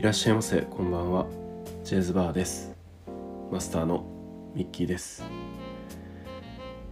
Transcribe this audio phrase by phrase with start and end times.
[0.00, 0.62] いらっしゃいませ。
[0.62, 1.26] こんばんは。
[1.84, 2.74] ジェイズバーです。
[3.52, 4.06] マスターの
[4.54, 5.22] ミッキーです。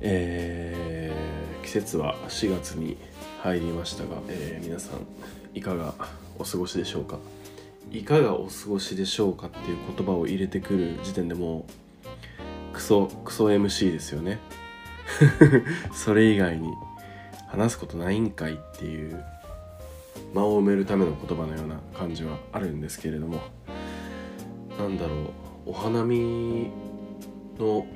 [0.03, 2.99] えー、季節は4月に
[3.43, 5.07] 入りましたが、えー、皆さん
[5.55, 5.95] いかが
[6.39, 7.19] お過ごしでしょうか？
[7.91, 11.65] いかがお過ごしでしょうかっていう言葉を入れてくる時点でも
[12.73, 14.39] うクソクソ MC ですよね。
[15.97, 16.69] それ以外に
[17.47, 19.25] 話すことないんかいっていう
[20.35, 23.41] 間を埋めるための言葉のような感じはあるんですけれども
[24.79, 26.71] なんだろうお花見
[27.59, 27.87] の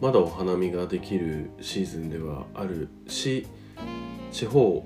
[0.00, 3.46] まだお花見ができるシーズンではあるし
[4.32, 4.84] 地方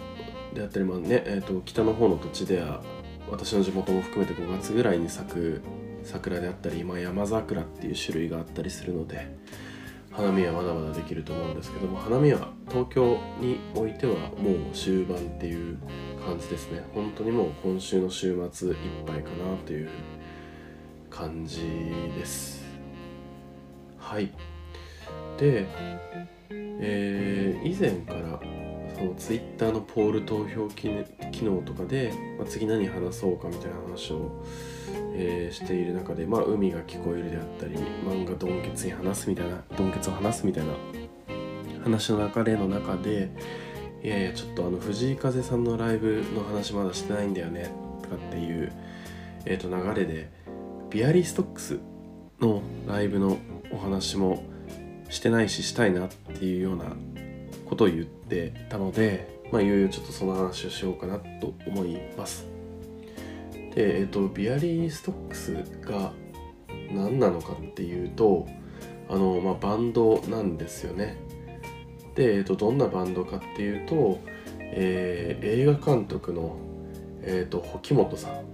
[0.54, 2.82] であったり、まあねえーと、北の方の土地では
[3.30, 5.62] 私の地元も含めて5月ぐらいに咲く
[6.04, 9.36] 桜であったり、まあ、山桜っていう種類があったりするので
[10.12, 15.78] 花見はまだまだできると思うんですけども花見は東京においてはもう終盤っていう
[16.26, 16.84] 感じですね。
[16.92, 19.88] 本当にもう今週の週末いっぱいかなという
[21.08, 21.60] 感じ
[22.18, 22.64] です。
[23.96, 24.32] はい。
[25.38, 25.66] で、
[26.50, 28.40] えー、以前から
[28.96, 30.88] そのツイッターのポール投票機
[31.44, 34.44] 能とかで、まあ、次何話そうかみたいな話を、
[35.14, 40.72] えー、している中で、まあ、海が聞こえるであったり漫画ドンケツに話すみたいなドンケツを話すみたいな
[41.84, 43.30] 話の流れの中で
[44.06, 47.72] いやいやちょっとあの藤井風さんのライブの話まだしてないんだよね
[48.04, 48.72] とかっていう、
[49.44, 50.30] えー、と流れで
[50.90, 51.80] ビアリーストックス
[52.40, 53.36] のライブの
[53.72, 54.44] お話も
[55.10, 56.84] してないししたいなっていうような
[57.68, 62.46] ことを言ってたので、まあ、いよいよちょっとその話をしようかなと思います。
[63.74, 66.12] で、えっ、ー、と、ビアリーストックスが
[66.92, 68.46] 何なのかっていうと、
[69.08, 71.25] あの、まあ、バンドなんですよね。
[72.16, 74.20] で、え、ー、と、どんなバンドかっていうと、
[74.58, 76.56] えー、映画監督の、
[77.22, 78.44] えっ、ー、と、保本さん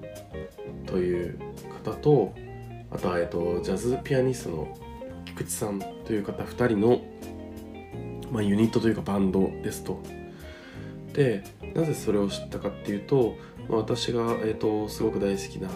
[0.87, 1.39] という
[1.85, 2.35] 方と、
[2.91, 4.79] あとは、えっと、ジャズピアニストの
[5.25, 7.01] 菊池さんという方2人の、
[8.31, 10.01] まあ、ユニットというかバンドですと。
[11.15, 11.45] で
[11.75, 13.37] なぜそれを知ったかっていうと、
[13.69, 15.69] まあ、私が、えーと、すごく大好きな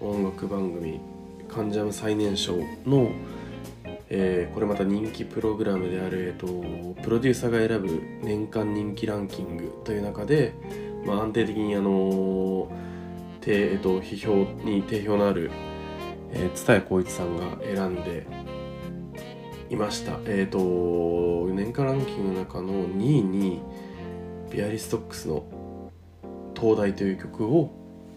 [0.00, 1.00] 音楽番組
[1.48, 2.54] 「関ジャム最年少
[2.86, 3.10] の」
[4.10, 10.54] えー、これまた人気プログラムである、えーと、プロデューサーが選ぶ年間人気ランキングという中で、
[11.06, 12.94] まあ、安定的にあのー
[13.46, 15.50] えーと、批評に定評のある
[16.32, 18.26] 蔦谷好一さんが選んで
[19.70, 20.12] いました。
[20.24, 23.62] えっ、ー、と年間ランキングの中の2位に
[24.50, 25.44] ビアリストックスの
[26.58, 27.70] 「東大」という曲を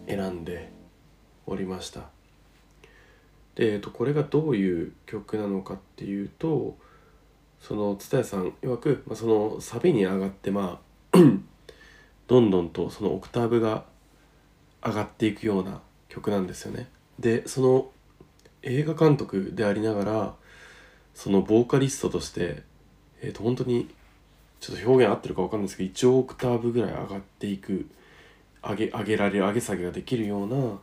[0.08, 0.72] 選んで
[1.46, 2.17] おりました。
[3.58, 6.76] で、えー、とこれがどういう曲なのかっていうと
[7.60, 10.80] その蔦谷さん曰く、まあ、そのサビに上がってま
[11.12, 11.18] あ
[12.28, 13.84] どんどんとそのオクターブが
[14.82, 16.88] 上がっていくような曲なんですよね。
[17.18, 17.90] でその
[18.62, 20.34] 映画監督でありながら
[21.14, 22.62] そのボーカリストとして
[23.20, 23.88] え、ー、と本当に
[24.60, 27.88] ちょっと表現合ってるか分かんないですけど1オクターブぐらい上がっていく
[28.62, 30.78] 上げ上げられる上げ下げができるような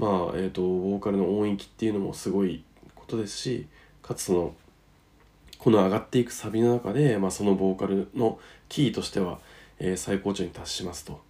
[0.00, 3.66] まあえ、ー、とボーカルの音域っていうのもすごいことですし
[4.00, 4.54] かつその
[5.58, 8.38] この上がっていくサビの中で、まあ、そのボーカルの
[8.70, 9.40] キーとしては、
[9.78, 11.20] えー、最高潮に達しますと。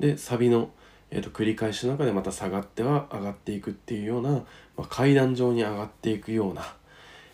[0.00, 0.70] でサビの、
[1.12, 4.42] えーと繰り返しの中でまた下がっては上がっていくっていうような、ま
[4.78, 6.74] あ、階段状に上がっていくような、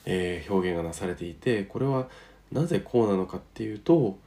[0.04, 2.06] えー、表現がなされていてこれは
[2.52, 4.18] なぜこうなのかっていうと、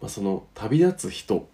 [0.00, 1.46] まあ、その旅立つ人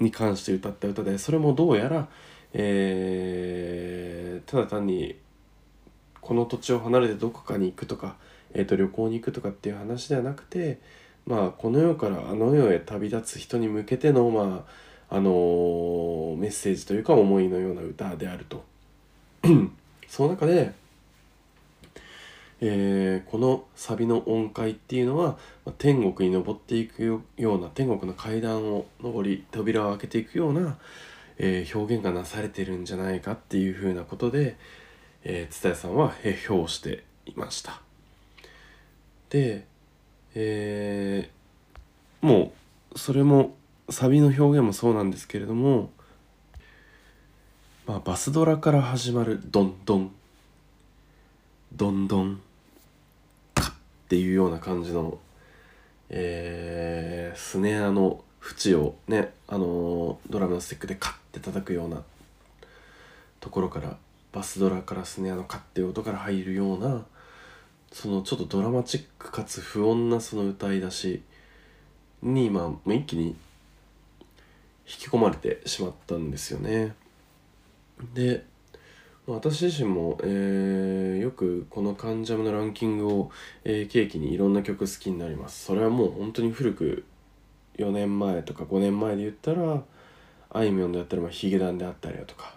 [0.00, 2.08] に関して歌った歌でそれもどうやら、
[2.52, 5.16] えー、ただ単に
[6.20, 8.16] この土地を離れてどこかに行くとか、
[8.52, 10.78] えー、と旅行に行くとかっていう話ではなくて、
[11.26, 14.64] まあ、この世からあの世へ旅立つ人に向けての、ま
[15.10, 18.64] ああのー、メッセージというか思いのような歌であると。
[20.08, 20.72] その中で
[22.66, 25.36] えー、このサビの音階っていうのは、
[25.76, 30.78] 天国に登っていくような天国の階段を上り扉を開けていくような、
[31.36, 34.56] えー、表現がなされてるんじゃないかっていうふうなことで、
[35.24, 36.14] えー、蔦屋さんは
[36.46, 37.82] 評していました。
[39.28, 39.66] で、
[40.34, 42.54] えー、も
[42.94, 43.56] うそれも
[43.90, 45.90] サビの表現もそうなんですけれども、
[47.86, 50.14] まあ、バスドラから始まるドンドン
[51.74, 52.40] どんどん
[54.14, 55.18] っていうような感じの、
[56.08, 62.00] えー、スネアの縁をね、あのー、ドラムのスティックでカッて叩くような
[63.40, 63.96] ところから
[64.30, 67.04] バスドラからスネアのカッて音から入るような
[67.90, 71.22] そのちょっとドラマチックかつ不穏なその歌い出し
[72.22, 73.34] にまあ一気に引
[74.86, 76.94] き込まれてしまったんですよね。
[78.14, 78.44] で
[79.26, 83.30] 私自身も、えー、よくこの「関ジャム」のランキングを、
[83.64, 85.64] えー、契機にいろんな曲好きになります。
[85.64, 87.04] それはもう本当に古く
[87.78, 89.82] 4年前とか5年前で言ったら
[90.50, 92.54] あいみょんであったり、まあ、ヒゲダンであったりだとか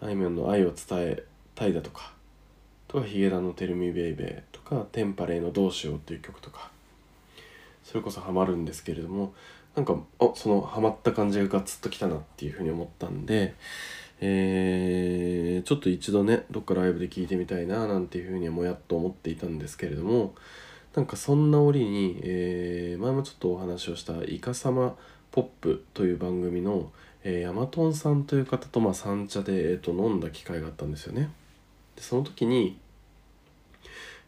[0.00, 1.24] あいみょんの愛を伝え
[1.56, 2.12] たいだとか
[2.86, 6.70] とかヒゲダンの「テルミベイベー」とかテンパレイの「どうしよう」っていう曲とか
[7.82, 9.34] それこそハマるんですけれども
[9.74, 13.54] なんかあそのハマった感じがガツッときたなっていうふうに思ったんで
[14.22, 20.34] えー、ちょっと一度ねどっかライブで聴いてみたいななんていうふうにもやっと思っていたんですけれども
[20.94, 24.96] なんかそんな折に、えー、前もちょっとお話をした「イカサマ
[25.30, 26.90] ポップ」という番組の、
[27.24, 31.30] えー、ヤマトンさんという方と、まあ、三茶で、えーと、飲んだ機会があったんですよね。
[31.96, 32.78] でその時に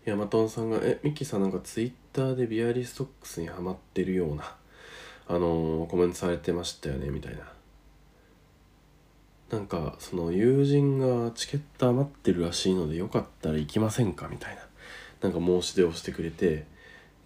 [0.04, 4.56] ヤマトンさんが「えミッキーさんなんかツイッターでビアリストックスにハマってるような、
[5.28, 7.61] あのー、コメントされてましたよね」みたいな。
[9.52, 14.62] なんかその友人がチケット余ってるらしいのでよかったら行きませんかみたいな
[15.20, 16.64] なんか申し出をしてくれて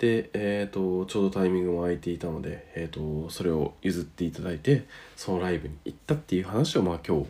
[0.01, 7.27] で、えーと、ちょうどタイミングも空いていたので、えーと、それを譲っていただいてそのライブに行ったっていう話をまあ今日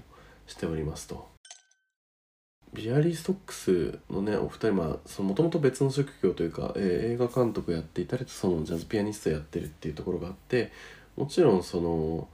[0.47, 1.29] しておりますと。
[2.73, 10.73] ビアリーストックスのねお二人まあもともと別の職業というか、えー、映画監督やっていたりとそのジャズピアニストやってるっていうところがあって
[11.17, 12.29] もちろんその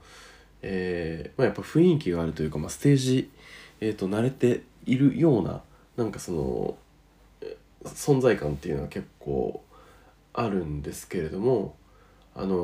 [0.63, 3.29] えー、まあ、やっぱ雰囲気があるというか、まあ、ステージ、
[3.81, 5.61] えーと、慣れているような
[5.97, 6.77] なんかその
[7.85, 9.61] 存在感っていうのは結構
[10.33, 11.75] あるんですけれども
[12.35, 12.55] あの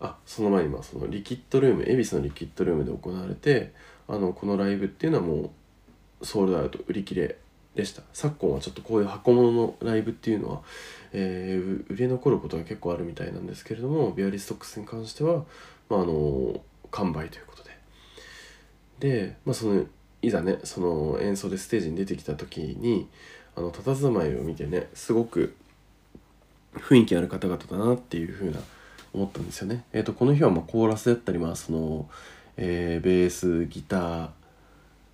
[0.00, 3.72] ー、あその前にまあそのリキッドルーム恵比寿のリキッドルームで行われて
[4.06, 5.52] あのこのライブっていうのはも
[6.20, 7.36] うソールドアウト売り切れ
[7.74, 10.62] でした昨今はちょっとこういう箱物のライブっていうのは、
[11.12, 15.44] えー、売れ残ることが結構あるみたいなんですけれどもビアリストックスに関しては、
[15.88, 16.60] まあ、あの
[16.90, 17.70] 完売ということで
[19.00, 19.84] で、まあ、その
[20.22, 23.08] いざねその演奏でステージに出てきた時に
[23.56, 25.56] あの佇まいを見てねすごく
[26.74, 28.58] 雰囲気ある方々だなっていうふうな
[29.12, 29.84] 思ったんですよね。
[29.92, 32.08] えーと、この日はまコーラスだったりまあその、
[32.56, 34.28] えー、ベースギター、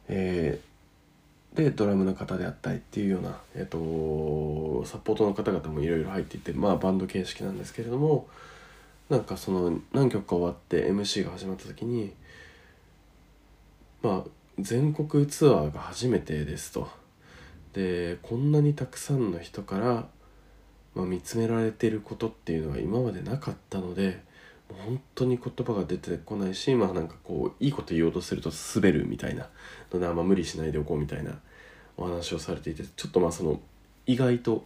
[0.08, 0.69] えー
[1.54, 8.28] でドラムの方であったりっていうような、えーと、サポートの方々もいろいろ入っていてまあバンド形式なんですけれども
[9.08, 12.12] なんかその何曲か終わって MC が始まった時に
[14.02, 14.30] まあ
[14.60, 16.88] 全国ツアーが初めてですと。
[17.72, 20.08] でこんなにたくさんの人から、
[20.94, 24.22] まあ、見つめられていることっていうのは今までなかったので
[24.74, 29.48] 本当に言葉が出てこないしまあなんかこういいこと言おうとすると滑るみたいな
[29.92, 31.38] のであんま無理しないでおこうみたいな
[31.96, 33.60] お話をされていてちょっとまあその
[34.06, 34.64] 意外と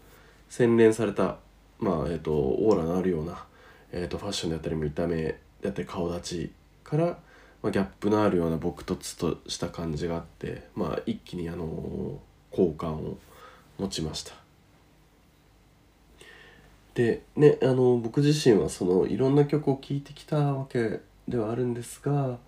[0.49, 1.39] 洗練された
[1.79, 3.45] まあえっ、とオーラのあるような、
[3.93, 6.53] えー、とファッションであったり見た目であったり顔立ち
[6.85, 7.19] から、
[7.63, 12.21] まあ、ギャップのあるような朴突とした感じがあってまあ一気にあの
[12.51, 13.19] 好感を
[13.79, 14.44] 持ちました。
[16.95, 22.39] でねあの僕自身はそのいろんな曲を聴いてきたわけではあるんですが、ま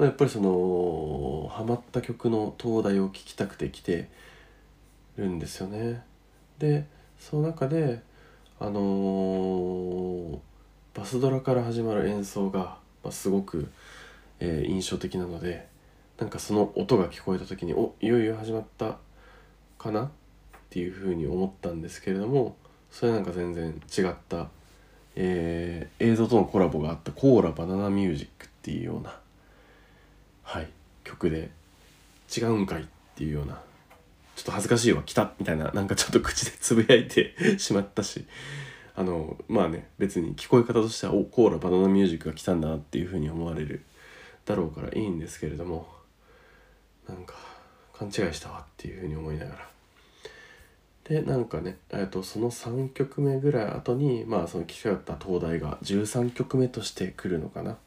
[0.00, 4.08] あ、やっぱりそのハマった曲の東大を聴きたくて来て
[5.16, 6.02] るんですよね。
[6.58, 6.86] で
[7.18, 8.00] その中で
[8.60, 10.38] あのー、
[10.94, 13.70] バスドラから始まる演奏が、まあ、すごく、
[14.40, 15.66] えー、印象的なので
[16.18, 18.98] なんかその音が聞こえた時においよいよ始まった
[19.78, 20.08] かなっ
[20.70, 22.56] ていうふうに思ったんですけれども
[22.90, 24.48] それなんか全然違った、
[25.14, 29.16] えー、映像とのコラボがあったコーラバナナミュージックっていうような
[30.42, 30.68] はい
[31.04, 31.50] 曲で
[32.36, 33.60] 違うんかいっていうような
[34.36, 38.24] ちょっと恥ずかしいわ来たみたいななんかちょっと口でつぶやいて しまったし
[38.94, 43.84] あのまあね別に聞こえ方としてはおコーラバナナミュージックが来たんだなっていうふうに思われる
[44.44, 45.88] だろうからいいんですけれども
[47.08, 47.34] なんか
[47.92, 49.77] 勘違いしたわっていうふうに思いながら。
[51.08, 57.78] でなんかね、えーと、その3曲目ぐらい後にまあその聞き合った東大が13曲目として来るのかな。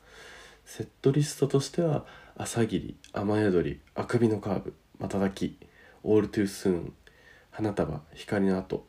[0.66, 5.58] セットリストとしては「朝靄」「雨宿り」「あくびのカーブ」「瞬き」
[6.03, 6.94] 「All Too Soon」
[7.51, 8.86] 「花束」「光の後」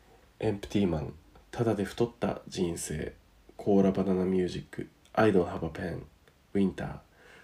[0.40, 1.14] 「Empty Man」
[1.50, 3.14] 「ただで太った人生」
[3.56, 6.06] 「コーラバナナミュージック」「I Don't Have a Pen」
[6.52, 6.98] 「Winter」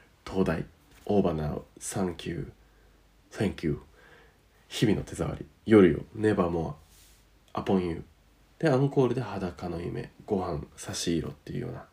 [0.28, 0.66] 「灯台」
[1.06, 2.50] 「Over Now」「Thank You」
[3.32, 3.80] 「Thank you」
[4.72, 5.44] 日々の手触り。
[5.66, 5.98] 夜よ。
[6.14, 7.60] Nevermore。
[7.60, 8.02] Upon You
[8.58, 10.10] でアンコールで裸の夢。
[10.24, 11.84] ご飯差し色っていうような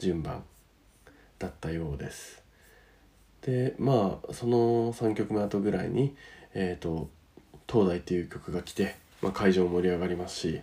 [0.00, 0.42] 順番
[1.38, 2.42] だったようです。
[3.42, 6.16] でまあその3曲目後ぐらいに
[6.54, 7.08] えっ、ー、と
[7.70, 10.60] 「東大」っていう曲が来て、まあ、会場盛り上がりますし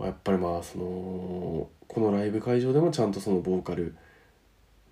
[0.00, 3.94] やっぱりまあそのこのライブ会場でもちゃんとそのボーカル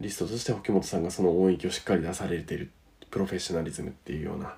[0.00, 2.70] リストとして沖本さんがその音域をしっかり出されてる
[3.10, 4.54] プロフェッショナリズムっていうような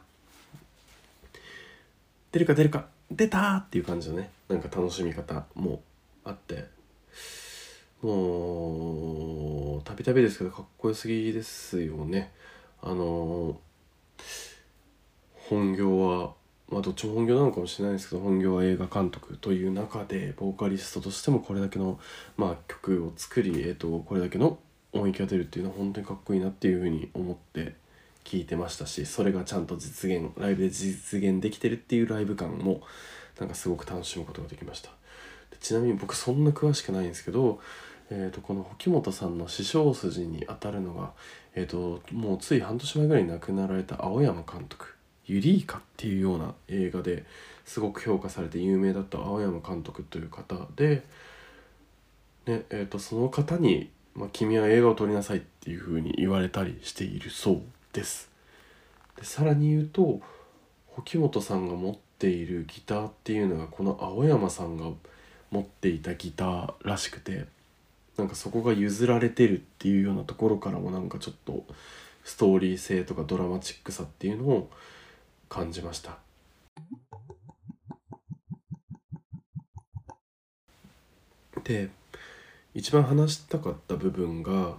[2.33, 5.83] 出るか出るか出たーっていう感じのねなんか楽しみ方も
[6.25, 6.67] あって。
[8.03, 12.33] もうたびたびですけどかっこよすぎですよね。
[12.83, 13.57] あの
[15.49, 16.33] 本業は
[16.69, 22.01] まあどっちも本業なのかもしれないですけど本業は映画監督という中でボーカリストとしてもこれだけの、
[22.37, 24.59] まあ、曲を作り、えー、とこれだけの
[24.93, 27.75] 音域が出るっていうのは本当にかっこいいなっていうふうに思って
[28.25, 32.83] 聞いてましたしそれがちゃんと実現ライブで実現できてるっていうライブ感も
[33.38, 34.91] なんかすごく楽しむことができました。
[35.50, 37.61] でちなみに僕そんな詳しくないんですけど、
[38.11, 41.12] えー、とこの沖本さんの師匠筋にあたるのが、
[41.55, 44.95] えー、ともうつい半年前ぐらいに亡くなられた青山監督
[45.26, 47.25] 「ユリーカ」っていうような映画で
[47.64, 51.05] すごく評価されて有名だった青山監督という方で、
[52.47, 58.30] ねえー、とその方に、まあ「君は映画を撮りなさい」っていうふうに言われたりしているそうです。
[59.16, 60.20] でさらに言うと
[60.96, 64.90] 沖本さんが持っているギターっていうのがこの青山さんが
[65.50, 67.46] 持っていたギターらしくて
[68.16, 71.64] なんかそこが譲られてるっていうようなところからもなんかちょっと
[72.25, 74.70] ストーリー性とかドラマチックさっていうのを
[75.49, 76.18] 感じました。
[81.64, 81.90] で
[82.75, 84.76] 一番話したかった部分が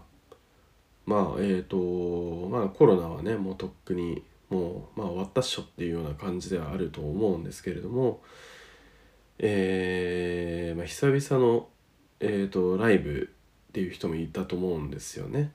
[1.06, 8.22] まあえっ、ー、とまあコロナはねもうとっくにもうまあ終わったっしょっていうような感じではあると思うんですけれども
[9.40, 11.68] えー、まあ、久々の、
[12.20, 13.30] えーと、ライブ
[13.70, 15.52] っていう人もいたと思うんですよね。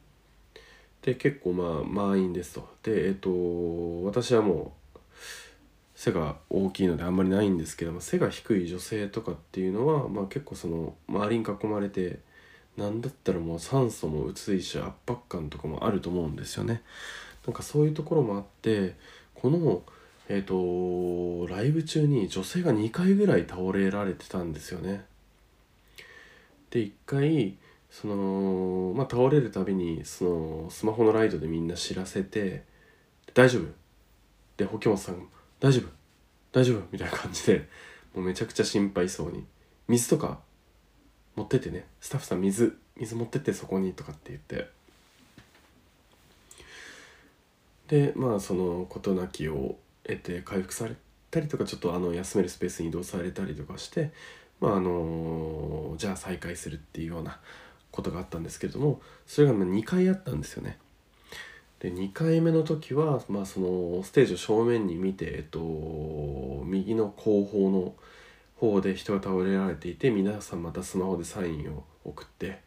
[1.02, 2.68] で結構まあ満員ですと。
[2.82, 4.98] でえっ、ー、と私はもう
[5.94, 12.18] 背が大きいのであんまりないんですけども背が低い女性とかっていうのは、まあ、結構その周りに囲まれて
[12.78, 16.82] なんだったらもう酸素も薄いし圧迫感とかもあると思うんですよね。
[17.44, 18.94] なんかそういうところもあって
[19.34, 19.82] この
[20.28, 25.04] えっ、ー、とライブ中に女性が2回ぐらい倒れられてたんですよね。
[26.70, 27.56] で1回
[27.90, 32.62] そのまあ倒れるたびにそのスマホのライトでみんな知らせて
[33.34, 33.66] 「大丈夫?」
[34.56, 35.26] で保本さん
[35.58, 35.88] 「大丈夫？
[36.52, 37.68] 大丈夫?」みたいな感じで
[38.14, 39.44] もうめちゃくちゃ心配そうに
[39.88, 40.46] 「水とか
[41.38, 44.68] 持ってってねスタッフさん水水持ってってそこにとかって言って
[47.88, 50.96] でまあその事なきを得て回復され
[51.30, 54.10] たりとかちょっとあの休めるスペースに移動されたりとかして
[54.60, 57.38] まああのじゃあ再開するっていうような
[57.92, 60.78] ことがあったんですけれどもそれが2回あったんですよね。
[61.78, 67.94] で2回目の時は、まあ、そのステージを正面に見て、えっと、右の後方の
[68.58, 72.60] 方で人が倒れられていて皆さんまたスマホでサインを送ってで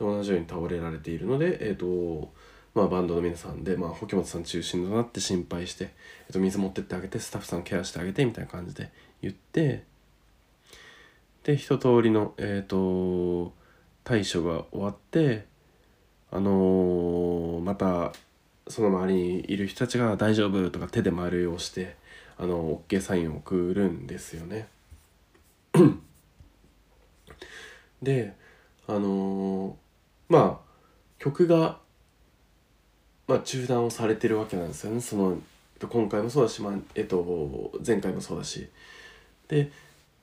[0.00, 2.32] 同じように倒れられているので、えーと
[2.74, 5.90] まあ、バンドの皆さんで、まあ、保本さん中心となって心配して、
[6.28, 8.90] えー、と水持ってってあげてスタッフさんケアしてあげてみたいな感じで
[9.22, 9.84] 言って
[11.44, 13.54] で一通りの、えーと、
[14.04, 15.46] 対処が終わって
[16.32, 18.12] あのー、また
[18.68, 21.94] その周りにいる人たちが「大丈夫」とか手で丸をして
[22.36, 24.68] あの OK サインを送るんですよね。
[28.02, 28.34] で
[28.86, 29.74] あのー、
[30.28, 30.66] まあ
[31.18, 31.78] 曲が、
[33.26, 35.00] まあ、中断をされてるわけなんですよね。
[35.00, 35.38] その
[35.88, 38.68] 今回もそうだし、まあえっと、前回もそうだし。
[39.48, 39.70] で、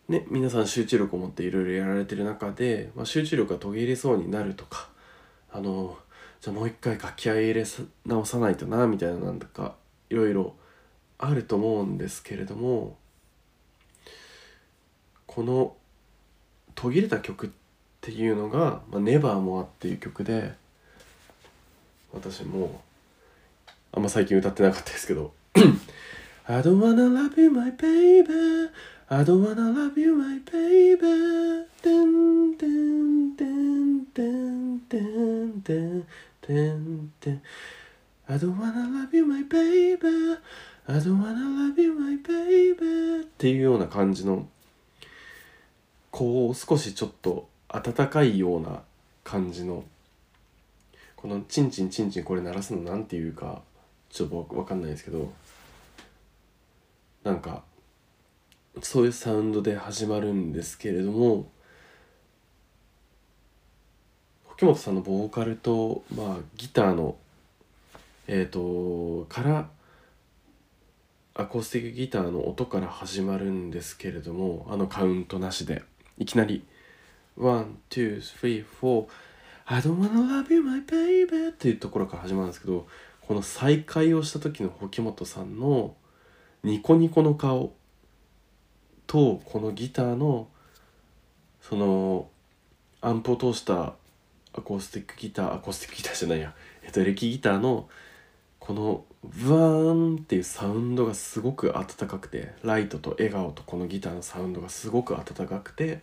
[0.08, 4.90] ね、皆さん集中力を持っていろいろやられてる中で、まあ、集中力が途切れそうになるとか
[5.52, 5.98] あの
[6.42, 7.64] じゃあもう一回楽器合入れ
[8.06, 9.76] 直さないとなみたいななんだか
[10.10, 10.56] いろいろ
[11.18, 12.98] あると思うんですけれども
[15.34, 15.76] この
[16.76, 17.50] 途切れた曲っ
[18.02, 20.54] ていうのが「まあ、ネバーモア」っていう曲で
[22.14, 22.82] 私も
[23.92, 25.34] あんま最近歌ってなかったですけど
[26.46, 28.70] I don't wanna love you my baby
[29.10, 36.08] I don't wanna love you my baby てんてんてんてんてんてん
[36.42, 37.42] てんてん
[38.28, 40.38] I don't wanna love you my baby
[40.86, 44.48] I don't wanna love you my baby っていうような感じの
[46.14, 48.84] こう少しちょっと温かいような
[49.24, 49.84] 感じの
[51.16, 53.64] このチンチンチンチンこれ鳴らすの何ていうか
[54.12, 55.34] ちょっと分かんないですけど
[57.24, 57.64] なんか
[58.84, 61.50] そういうサウンドで始まるんですけれども
[64.46, 67.16] 甫木元さんのボーカルと、まあ、ギターの
[68.28, 69.68] えっ、ー、とから
[71.34, 75.82] アコースティックギターの音から始まるんですけれどもあのカウントなしで。
[76.18, 76.66] いきなり
[77.36, 79.10] 「One, two, three, four」
[79.66, 82.88] 「I don't wanna love you my baby」っていうところから始まるんですけど
[83.22, 85.96] この再会をした時の甫木元さんの
[86.64, 87.74] ニコニコの顔
[89.08, 90.50] とこのギターの
[91.62, 92.30] その
[93.02, 93.96] アンプを通した
[94.54, 96.54] アコースティックギターアコースティックギターじゃないや。
[96.84, 97.90] えっとエレキギターの
[98.60, 106.02] このブワーンっていうサウンドがすごく温かくてライトと笑顔とこのギターのサウンドがすごく温かくて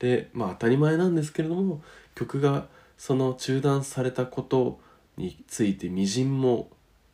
[0.00, 1.82] でまあ当たり前なんですけれども
[2.14, 2.66] 曲が
[2.98, 4.80] その中断されたこと
[5.16, 6.68] についてみじんも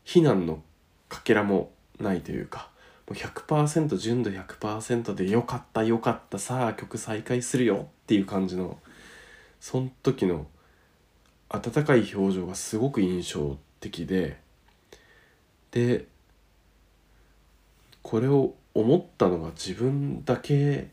[0.04, 0.62] 非難の
[1.08, 2.70] かけらもないというか
[3.06, 8.78] もう100%純度100%でよかったよかったさあ曲再開するよっていう感じの
[9.60, 10.46] その時の
[11.50, 14.38] 温かい表情がすごく印象的で
[15.70, 16.06] で
[18.02, 20.88] これを思ったのが自分だけ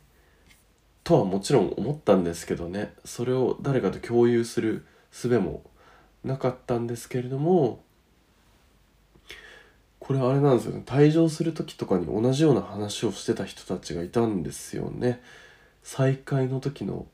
[1.04, 2.94] とはもちろん思ったんですけどね。
[3.06, 5.64] それを誰かと共有する術も
[6.24, 7.82] なかったんですけれども
[10.00, 10.84] これあれなんですよね。
[10.86, 15.22] 退場する時とかに同じような話をしてた人たちがいたんですよね。
[15.84, 17.08] 再会の時の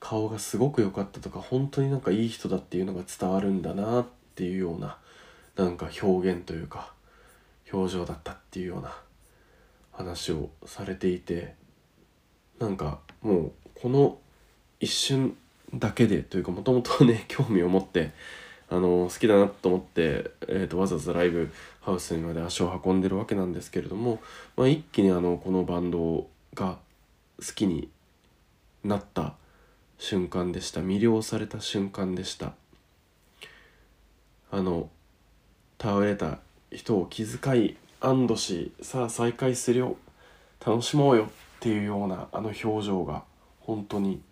[0.00, 4.98] 顔がすごく良かったとか本当になんかいい人だっていうのが伝わるんだなっていうような
[5.56, 6.92] なんか表現というか
[7.72, 8.94] 表情だったっていうような
[9.92, 11.54] 話をされていて
[12.58, 14.18] なんかもうこの
[14.80, 15.36] 一瞬
[15.74, 18.10] だけでというかもともとね 興味を持って
[18.68, 21.50] あの好きだなと思って、えーと、わざわざライブ
[21.82, 24.22] ハウスにまで足を運んでるわけなんですけれども、
[24.56, 26.78] まあ、一気にあのこのバンドが
[27.38, 27.90] 好きに
[28.82, 29.34] なった
[29.98, 30.80] 瞬間でした。
[30.80, 32.54] 魅了された瞬間でした。
[34.50, 34.88] あの
[35.82, 36.38] 倒れた
[36.70, 39.96] 人を気遣い安堵しさあ再会するよ。
[40.64, 43.24] 楽しもうよっていうようなあの表情が
[43.58, 44.22] 本当に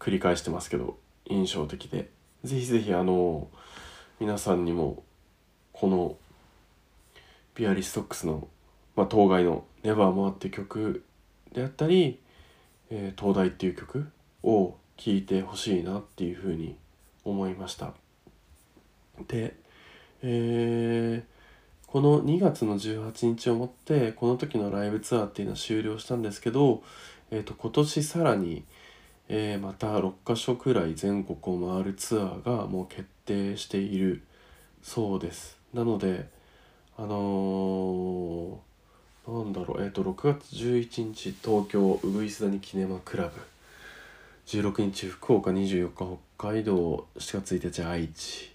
[0.00, 2.10] 繰り返してますけど印象的で。
[2.42, 3.46] ぜひぜひあの
[4.18, 5.04] 皆さんにも
[5.72, 6.16] この
[7.54, 8.48] ビアリストックスの、
[8.96, 11.04] まあ、当該の「ネバーモア」って曲
[11.52, 12.18] であったり
[12.90, 14.10] 「えー、東大」っていう曲
[14.42, 16.76] を聴いてほしいなっていうふうに
[17.24, 17.94] 思いました。
[19.28, 19.54] で、
[20.22, 26.82] えー、この2月の18日をもってこの時のライブツアーっていうのは終了したんですけど、
[27.30, 28.64] えーと今年さらに
[29.28, 34.22] えー、また6カ所くらい全国を回るツアーがもう決定している
[34.82, 35.58] そうです。
[35.72, 36.28] なので
[36.96, 43.32] あのー、なんだろうえっ、ー、と6月11日東京ウグイス谷キネマクラブ。
[44.46, 48.53] 16日福岡24日北海道7月1日愛知、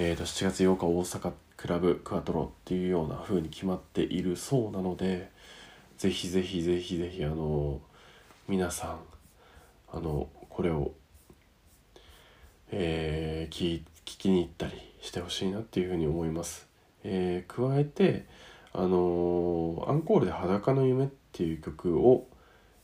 [0.00, 5.28] えー、と7月8日大阪クラブクワトロっていうような風に決まっているそうなので
[5.96, 7.80] ぜひぜひぜひぜひあの、
[8.46, 8.98] 皆さん
[9.92, 10.92] あのこれを、
[12.70, 16.68] えー、聞聞きに行ったりしてほしいなっていうふうに思います。
[17.02, 18.24] えー、加えて
[18.72, 22.28] あの、アンコールで「裸の夢」っていう曲を、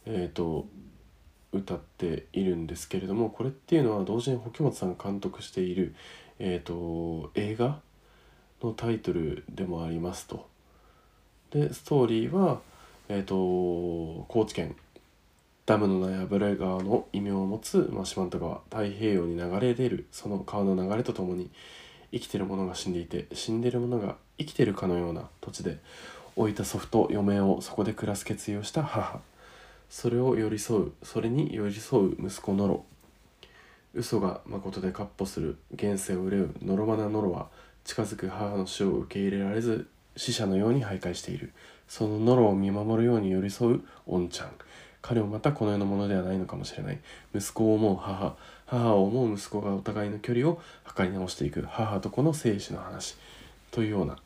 [0.05, 0.66] えーと、
[1.53, 5.94] 歌っているんですけれどもこれっていうのは同時に保本さんが監督している、
[6.38, 7.80] えーと、映画
[8.62, 10.48] のタイトルでもありますと。
[11.50, 12.60] でストーリーは、
[13.08, 14.76] えーと高知県
[15.66, 21.50] ダムのない油絵川の異名を持つ、まあ、四万十川太平洋に流れ出るその川の流れとともに
[22.12, 25.78] 生きてる者が死んでいて死んでる者が生きてるかのような土地で
[26.36, 29.20] 置いた祖父と嫁をそこで暮らす決意をした母
[29.88, 32.84] それを寄り添うそれに寄り添う息子ノロ
[33.94, 37.48] 嘘が誠で闊歩する現世を憂うノロマナノロは
[37.85, 41.52] 近づく母の死を受け入れられず死者のように徘徊している。
[41.87, 44.50] そのノロを見守るように寄り添うオンちゃん。
[45.02, 46.98] 彼もまたこの世のものではないのかもしれない。
[47.35, 48.37] 息子を思う母。
[48.66, 51.62] 母を思う息子がお互いの距離を測り直していく。
[51.62, 53.16] 母と子の生死の話。
[53.70, 54.16] というような。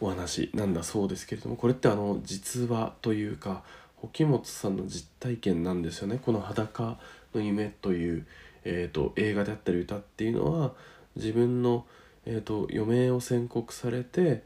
[0.00, 3.62] お話なんだそうですけれどもこれってあの実話というか
[4.02, 6.20] 沖本さんの実体験なんですよね。
[6.22, 6.98] この「裸
[7.36, 8.26] の夢」という、
[8.64, 10.74] えーと、映画であったり歌っていうのは
[11.14, 11.86] 自分の、
[12.24, 14.42] えーと余命を宣告されて、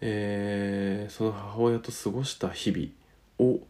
[0.00, 3.60] えー、その母親と過ごした日々を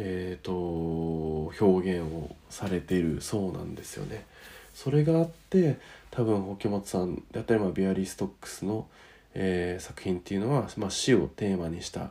[0.00, 4.26] えーと、表現をされているそうなんですよね。
[4.72, 5.76] それがあって
[6.12, 8.86] 多分沖本さんであったり、まあ、ビアリー・ストックスの、
[9.34, 12.10] えー、作品っていうのは、まあ、死をテーマにした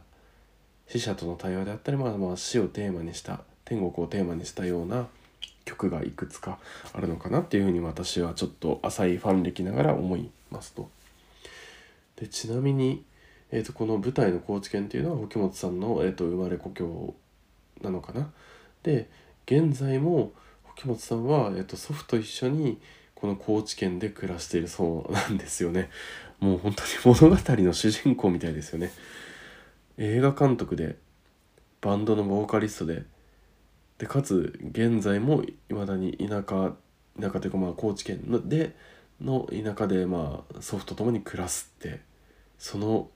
[0.89, 5.08] 死者との対話であったり、まあ、まあ死をテーマにした天国をテーマにしたような
[5.67, 6.58] 曲がいくつか
[6.93, 10.89] あるのかなっていうふうに私はちょっと浅いファン歴ながら思いますと。
[12.15, 13.03] でちなみに、
[13.51, 17.13] えーと、この舞台の高知県っていうのは沖本さんの、えーと生まれ故郷
[17.82, 18.32] なのかな。
[18.84, 19.10] で
[19.45, 20.32] 現在も
[20.73, 22.80] 秋元さんは、えっと、祖父と一緒に
[23.15, 25.89] この高知県で暮らしているそうなんですよね。
[26.39, 28.91] もう本当に物語の主人公みたいですよね。
[29.97, 30.97] 映画監督で
[31.82, 33.03] バンドのボーカリストで
[33.97, 36.73] でかつ現在もいまだに田舎
[37.19, 38.75] 田舎というかまあ高知県ので
[39.21, 42.01] の田舎でまあ祖父と共に暮らすって
[42.60, 43.10] その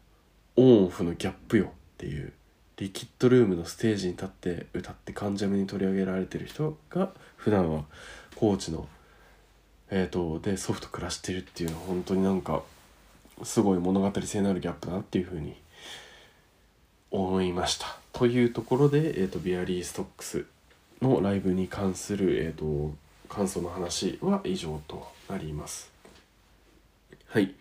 [0.55, 1.67] オンオフのギャップよっ
[1.97, 2.33] ていう
[2.77, 7.85] リキッドルームのステージに立って歌って関ジャムに取り上げられてる人が普段は
[8.35, 8.87] 高知の
[9.93, 12.63] えーと、で祖父と暮らしてるっていうのは本当になんか
[13.43, 15.61] すごい物語性のあるギャップだなっていうふうに
[17.11, 17.97] 思いました。
[18.13, 20.45] というところで、えーと、ビアリーストックス
[21.01, 22.93] のライブに関する、えーと、
[23.27, 25.91] 感想の話は以上となります。
[27.27, 27.53] はい。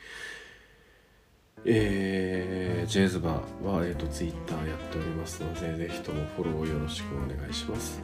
[1.65, 8.01] えー、ジェイズバーは、えーと、と Twitter やっておりますので、ぜひともフォローよろしくお願いします。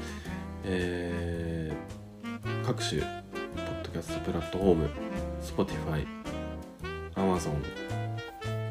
[0.65, 4.91] えー、各種ポッドキャストプラットフォーム
[5.41, 6.07] Spotify、
[7.15, 7.63] Amazon、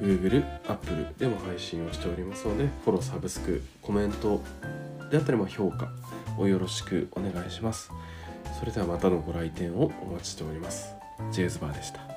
[0.01, 4.41] Google、Apple でも配信をしておりますのでフォロー、サブスク、コメント
[5.09, 5.89] であったりも評価
[6.37, 7.91] をよろしくお願いします。
[8.59, 10.95] それではまたのご来店をお待ちしております。
[11.31, 12.14] ジェイズバーでした。